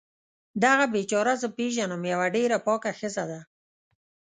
دغه 0.63 0.85
بیچاره 0.93 1.33
زه 1.41 1.47
پیږنم 1.57 2.01
یوه 2.13 2.27
ډیره 2.35 2.57
پاکه 2.65 2.91
ښځه 2.99 3.23
ده 3.31 3.41